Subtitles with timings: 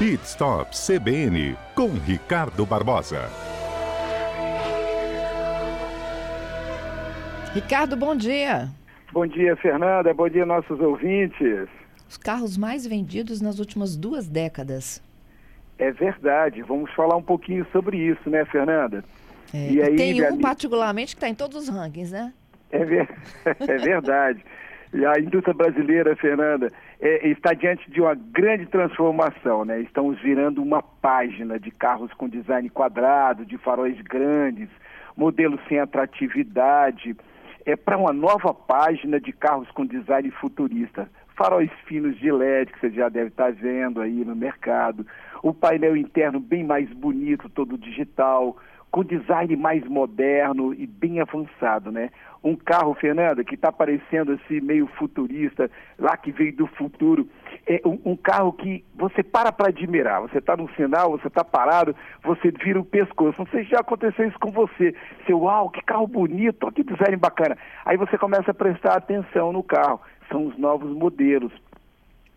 [0.00, 3.28] Pit Stop CBN com Ricardo Barbosa.
[7.52, 8.70] Ricardo, bom dia.
[9.12, 10.14] Bom dia, Fernanda.
[10.14, 11.68] Bom dia, nossos ouvintes.
[12.08, 15.02] Os carros mais vendidos nas últimas duas décadas.
[15.78, 16.62] É verdade.
[16.62, 19.04] Vamos falar um pouquinho sobre isso, né, Fernanda?
[19.52, 22.32] É, e aí, tem um particularmente que está em todos os rankings, né?
[22.72, 23.06] É, ver...
[23.44, 24.42] é verdade.
[24.94, 29.80] E a indústria brasileira, Fernanda, é, está diante de uma grande transformação, né?
[29.80, 34.68] Estamos virando uma página de carros com design quadrado, de faróis grandes,
[35.16, 37.16] modelos sem atratividade,
[37.64, 41.08] é para uma nova página de carros com design futurista.
[41.36, 45.06] Faróis finos de LED, que você já deve estar vendo aí no mercado,
[45.42, 48.56] o painel interno bem mais bonito, todo digital,
[48.90, 52.10] com design mais moderno e bem avançado, né?
[52.42, 57.28] Um carro, Fernanda, que está parecendo assim meio futurista, lá que veio do futuro,
[57.66, 60.22] é um, um carro que você para para admirar.
[60.22, 63.38] Você está no sinal, você está parado, você vira o pescoço.
[63.38, 64.94] Não sei se já aconteceu isso com você.
[65.26, 67.56] Seu, uau, que carro bonito, que design bacana.
[67.84, 70.00] Aí você começa a prestar atenção no carro.
[70.28, 71.52] São os novos modelos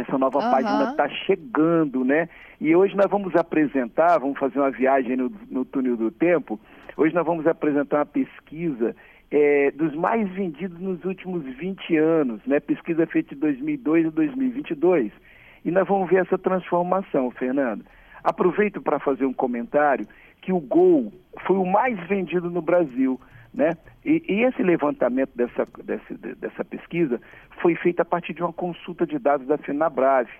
[0.00, 0.50] essa nova uhum.
[0.50, 2.28] página está chegando, né?
[2.60, 6.58] E hoje nós vamos apresentar, vamos fazer uma viagem no, no túnel do tempo.
[6.96, 8.94] Hoje nós vamos apresentar uma pesquisa
[9.30, 12.60] é, dos mais vendidos nos últimos 20 anos, né?
[12.60, 15.12] Pesquisa feita de 2002 a 2022.
[15.64, 17.84] E nós vamos ver essa transformação, Fernando.
[18.22, 20.06] Aproveito para fazer um comentário
[20.40, 21.12] que o Gol
[21.46, 23.20] foi o mais vendido no Brasil.
[23.54, 23.76] Né?
[24.04, 27.20] E, e, esse levantamento dessa, dessa, dessa pesquisa
[27.62, 30.32] foi feito a partir de uma consulta de dados da Fenabrave.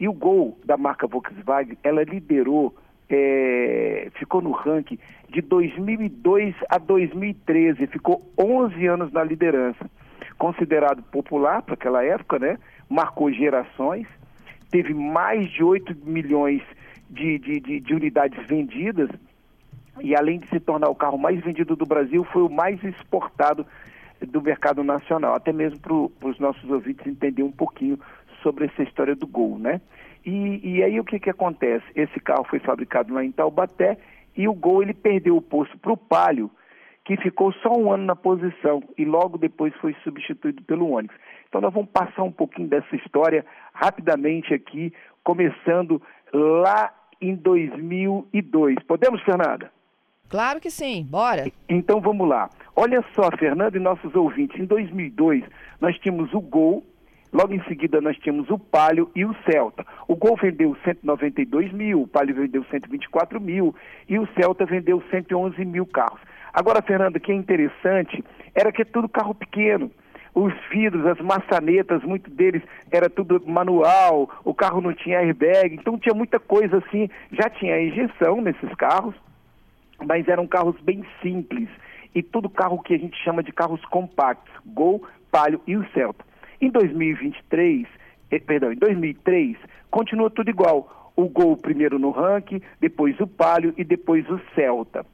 [0.00, 2.74] E o Gol da marca Volkswagen, ela liderou,
[3.08, 4.98] é, ficou no ranking
[5.28, 9.88] de 2002 a 2013, ficou 11 anos na liderança.
[10.36, 12.58] Considerado popular para aquela época, né?
[12.88, 14.06] marcou gerações,
[14.70, 16.62] teve mais de 8 milhões
[17.08, 19.10] de, de, de, de unidades vendidas,
[20.00, 23.66] e além de se tornar o carro mais vendido do Brasil, foi o mais exportado
[24.20, 27.98] do mercado nacional, até mesmo para os nossos ouvintes entender um pouquinho
[28.42, 29.80] sobre essa história do Gol, né?
[30.24, 31.84] E, e aí o que, que acontece?
[31.94, 33.98] Esse carro foi fabricado lá em Taubaté
[34.36, 36.50] e o Gol ele perdeu o posto para o Palio,
[37.04, 41.14] que ficou só um ano na posição e logo depois foi substituído pelo Onix.
[41.48, 44.92] Então nós vamos passar um pouquinho dessa história rapidamente aqui,
[45.24, 48.76] começando lá em 2002.
[48.86, 49.77] Podemos, Fernanda?
[50.28, 51.50] Claro que sim, bora.
[51.68, 52.50] Então vamos lá.
[52.76, 55.42] Olha só, Fernando e nossos ouvintes, em 2002
[55.80, 56.84] nós tínhamos o Gol,
[57.32, 59.86] logo em seguida nós tínhamos o Palio e o Celta.
[60.06, 63.74] O Gol vendeu 192 mil, o Palio vendeu 124 mil
[64.08, 66.20] e o Celta vendeu 111 mil carros.
[66.52, 68.22] Agora, Fernando, o que é interessante
[68.54, 69.90] era que é tudo carro pequeno
[70.34, 75.98] os vidros, as maçanetas, muito deles era tudo manual, o carro não tinha airbag, então
[75.98, 79.14] tinha muita coisa assim, já tinha injeção nesses carros,
[80.04, 81.68] mas eram carros bem simples
[82.14, 86.24] e tudo carro que a gente chama de carros compactos, Gol, Palio e o Celta.
[86.60, 87.86] Em 2023,
[88.30, 89.56] eh, perdão, em 2003,
[89.90, 91.12] continua tudo igual.
[91.14, 95.04] O Gol primeiro no ranking, depois o Palio e depois o Celta.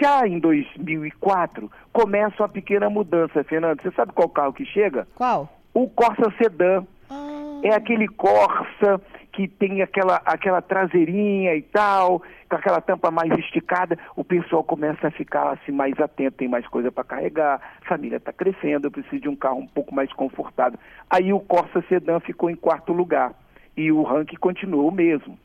[0.00, 3.80] Já em 2004, começa uma pequena mudança, Fernando.
[3.80, 5.06] Você sabe qual carro que chega?
[5.14, 5.48] Qual?
[5.72, 6.84] O Corsa Sedan.
[7.08, 7.60] Ah.
[7.62, 9.00] É aquele Corsa
[9.32, 15.08] que tem aquela, aquela traseirinha e tal, com aquela tampa mais esticada, o pessoal começa
[15.08, 18.90] a ficar assim, mais atento, tem mais coisa para carregar, a família está crescendo, eu
[18.90, 20.78] preciso de um carro um pouco mais confortável.
[21.08, 23.32] Aí o Corsa Sedan ficou em quarto lugar
[23.76, 25.38] e o ranking continuou o mesmo.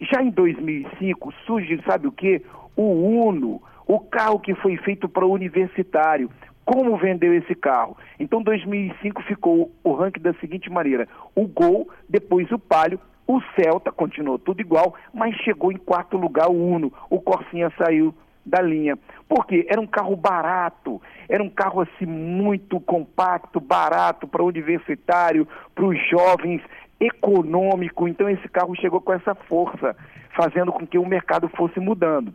[0.00, 2.42] Já em 2005 surge, sabe o que?
[2.76, 6.30] O Uno, o carro que foi feito para o universitário.
[6.64, 7.96] Como vendeu esse carro?
[8.20, 13.92] Então, 2005 ficou o ranking da seguinte maneira: o Gol, depois o Palio, o Celta
[13.92, 16.90] continuou tudo igual, mas chegou em quarto lugar o Uno.
[17.10, 18.98] O Corsinha saiu da linha.
[19.28, 19.66] Por quê?
[19.68, 25.98] Era um carro barato, era um carro assim muito compacto, barato para universitário, para os
[26.08, 26.62] jovens,
[26.98, 28.08] econômico.
[28.08, 29.94] Então esse carro chegou com essa força,
[30.34, 32.32] fazendo com que o mercado fosse mudando.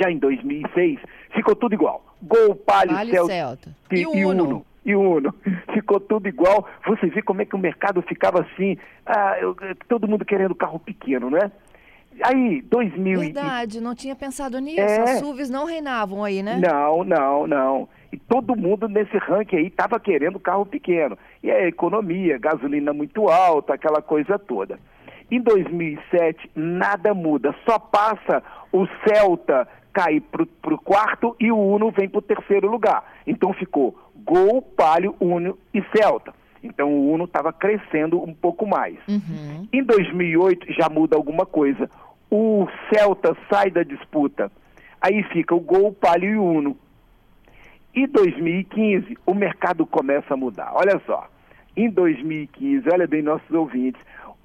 [0.00, 0.98] Já em 2006
[1.32, 2.04] ficou tudo igual.
[2.20, 3.76] Gol, Palio, Celta, Celta.
[3.92, 4.44] E, e Uno.
[4.44, 5.34] Uno e Uno.
[5.72, 6.66] Ficou tudo igual.
[6.86, 8.76] Você vê como é que o mercado ficava assim,
[9.06, 9.56] ah, eu,
[9.88, 11.50] todo mundo querendo carro pequeno, né?
[12.22, 14.80] Aí, 2000 Verdade, não tinha pensado nisso.
[14.80, 15.00] É...
[15.00, 16.60] As SUVs não reinavam aí, né?
[16.62, 17.88] Não, não, não.
[18.12, 21.16] E todo mundo nesse ranking aí estava querendo carro pequeno.
[21.42, 24.78] E a economia, gasolina muito alta, aquela coisa toda.
[25.30, 31.90] Em 2007, nada muda, só passa o Celta cair para o quarto e o Uno
[31.90, 33.04] vem para o terceiro lugar.
[33.26, 36.32] Então ficou Gol, Palio, Uno e Celta.
[36.62, 38.96] Então o Uno estava crescendo um pouco mais.
[39.08, 39.66] Uhum.
[39.72, 41.90] Em 2008 já muda alguma coisa.
[42.30, 44.50] O Celta sai da disputa.
[45.00, 46.76] Aí fica o Gol, Palio e Uno.
[47.94, 50.72] Em 2015 o mercado começa a mudar.
[50.74, 51.28] Olha só.
[51.76, 54.00] Em 2015, olha bem nossos ouvintes,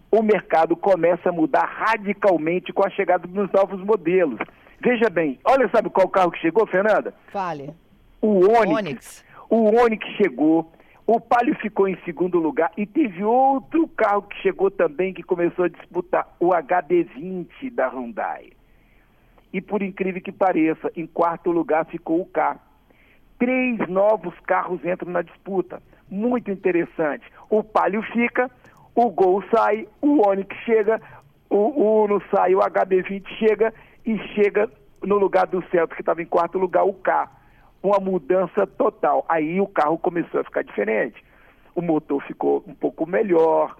[0.09, 4.39] o mercado começa a mudar radicalmente com a chegada dos novos modelos.
[4.80, 7.13] Veja bem, olha sabe qual carro que chegou, Fernanda?
[7.27, 7.73] Fale.
[8.21, 8.77] O Onix.
[8.77, 9.25] Onix.
[9.49, 10.71] O Onix chegou,
[11.05, 15.65] o Palio ficou em segundo lugar e teve outro carro que chegou também que começou
[15.65, 18.51] a disputar, o HD20 da Hyundai.
[19.53, 22.59] E por incrível que pareça, em quarto lugar ficou o K.
[23.39, 25.81] Três novos carros entram na disputa.
[26.09, 27.23] Muito interessante.
[27.49, 28.51] O Palio fica,
[28.94, 31.01] o Gol sai, o Onix chega,
[31.49, 33.73] o, Uno sai, o HB20 chega
[34.05, 34.69] e chega
[35.01, 37.29] no lugar do Celta, que estava em quarto lugar, o K.
[37.81, 39.25] Uma mudança total.
[39.29, 41.24] Aí o carro começou a ficar diferente.
[41.75, 43.75] O motor ficou um pouco melhor,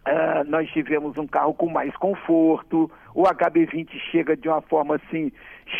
[0.00, 5.30] Uh, nós tivemos um carro com mais conforto, o HB20 chega de uma forma assim,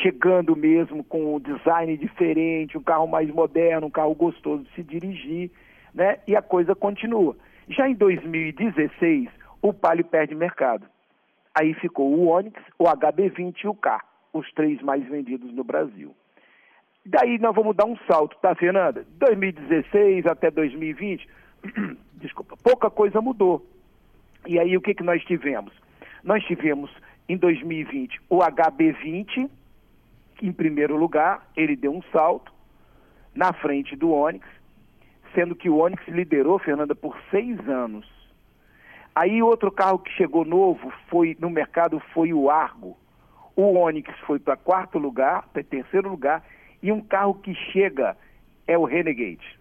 [0.03, 4.83] chegando mesmo com um design diferente, um carro mais moderno, um carro gostoso de se
[4.83, 5.51] dirigir,
[5.95, 6.19] né?
[6.27, 7.35] E a coisa continua.
[7.67, 9.31] Já em 2016,
[9.63, 10.87] o Palio perde mercado.
[11.55, 14.05] Aí ficou o Onix, o HB20 e o K,
[14.35, 16.15] os três mais vendidos no Brasil.
[17.05, 19.07] Daí nós vamos dar um salto, tá, Fernanda?
[19.19, 21.29] 2016 até 2020,
[22.15, 23.67] desculpa, pouca coisa mudou.
[24.47, 25.73] E aí o que, que nós tivemos?
[26.23, 26.91] Nós tivemos
[27.29, 29.49] em 2020 o HB20,
[30.43, 32.53] em primeiro lugar, ele deu um salto
[33.35, 34.47] na frente do Onix,
[35.35, 38.07] sendo que o Onix liderou, Fernanda, por seis anos.
[39.15, 42.97] Aí outro carro que chegou novo foi no mercado foi o Argo.
[43.57, 46.43] O Onix foi para quarto lugar, para terceiro lugar,
[46.83, 48.17] e um carro que chega
[48.67, 49.59] é o Renegade.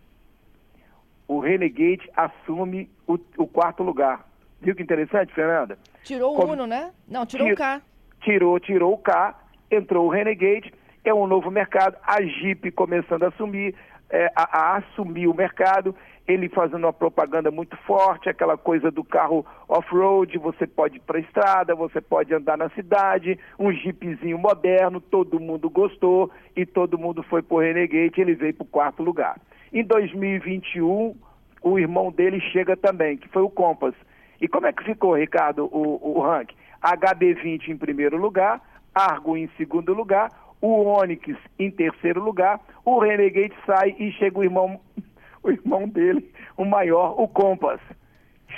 [1.28, 4.28] O Renegade assume o, o quarto lugar.
[4.62, 5.78] Viu que interessante, Fernanda?
[6.04, 6.92] Tirou o Uno, né?
[7.08, 7.54] Não, tirou Tir...
[7.54, 7.82] o K.
[8.22, 9.40] Tirou, tirou o K,
[9.72, 10.74] entrou o Renegade,
[11.04, 13.74] é um novo mercado, a Jeep começando a assumir,
[14.10, 15.96] é, a, a, assumir o mercado,
[16.28, 21.18] ele fazendo uma propaganda muito forte, aquela coisa do carro off-road, você pode ir para
[21.18, 26.98] a estrada, você pode andar na cidade, um Jeepzinho moderno, todo mundo gostou e todo
[26.98, 29.40] mundo foi para o Renegade, ele veio para o quarto lugar.
[29.72, 31.16] Em 2021,
[31.62, 33.96] o irmão dele chega também, que foi o Compass.
[34.42, 36.56] E como é que ficou, Ricardo, o, o ranking?
[36.82, 38.62] HB20 em primeiro lugar,
[38.94, 40.30] Argo em segundo lugar,
[40.62, 44.80] o Onix em terceiro lugar, o Renegade sai e chega o irmão,
[45.44, 47.82] o irmão dele, o maior, o Compass.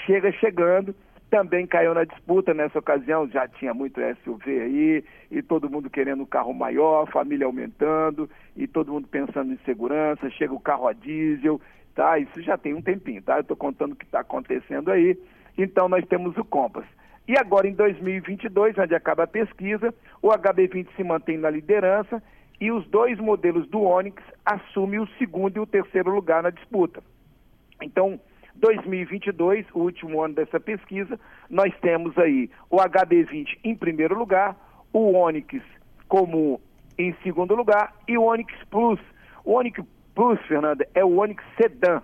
[0.06, 0.96] Chega chegando,
[1.30, 6.24] também caiu na disputa nessa ocasião, já tinha muito SUV aí, e todo mundo querendo
[6.24, 10.94] um carro maior, família aumentando, e todo mundo pensando em segurança, chega o carro a
[10.94, 11.62] diesel,
[11.96, 12.20] tá?
[12.20, 13.38] Isso já tem um tempinho, tá?
[13.38, 15.18] Eu estou contando o que está acontecendo aí.
[15.58, 16.86] Então nós temos o Compass.
[17.28, 22.22] E agora em 2022, onde acaba a pesquisa, o HB20 se mantém na liderança
[22.60, 27.02] e os dois modelos do Onix assumem o segundo e o terceiro lugar na disputa.
[27.82, 28.20] Então,
[28.56, 31.20] 2022, o último ano dessa pesquisa,
[31.50, 34.56] nós temos aí o HB20 em primeiro lugar,
[34.94, 35.64] o Onix
[36.08, 36.60] como
[36.98, 39.00] em segundo lugar e o Onix Plus.
[39.44, 39.80] O Onix
[40.14, 42.02] Plus, Fernanda, é o Onix Sedan.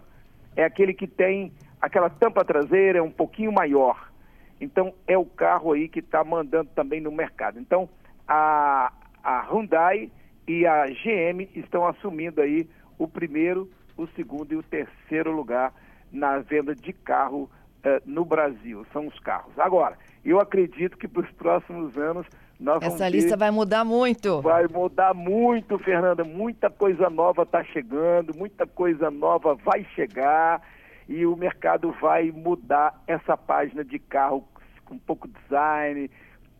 [0.56, 4.12] É aquele que tem aquela tampa traseira é um pouquinho maior.
[4.60, 7.60] Então, é o carro aí que está mandando também no mercado.
[7.60, 7.90] Então,
[8.28, 8.92] a,
[9.24, 10.12] a Hyundai
[10.48, 12.68] e a GM estão assumindo aí
[12.98, 15.74] o primeiro, o segundo e o terceiro lugar
[16.12, 17.50] na venda de carro
[17.86, 18.86] uh, no Brasil.
[18.92, 19.58] São os carros.
[19.60, 22.26] Agora, eu acredito que para os próximos anos
[22.60, 23.38] nós Essa vamos lista ter...
[23.38, 24.42] vai mudar muito.
[24.42, 26.24] Vai mudar muito, Fernanda.
[26.24, 30.62] Muita coisa nova está chegando, muita coisa nova vai chegar
[31.08, 34.48] e o mercado vai mudar essa página de carro
[34.86, 36.10] com pouco design,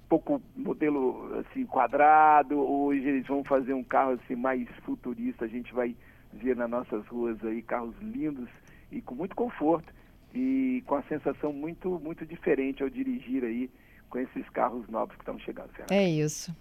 [0.08, 2.58] pouco modelo assim quadrado.
[2.58, 5.46] Hoje eles vão fazer um carro assim mais futurista.
[5.46, 5.96] A gente vai
[6.34, 8.50] ver nas nossas ruas aí carros lindos
[8.92, 9.94] e com muito conforto
[10.34, 13.70] e com a sensação muito muito diferente ao dirigir aí
[14.10, 15.70] com esses carros novos que estão chegando.
[15.70, 15.94] Fernanda.
[15.94, 16.56] É isso.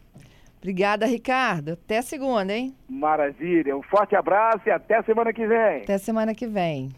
[0.58, 1.72] Obrigada, Ricardo.
[1.74, 2.74] Até segunda, hein?
[2.88, 3.76] Maravilha.
[3.76, 5.82] Um forte abraço e até semana que vem.
[5.82, 6.90] Até semana que vem.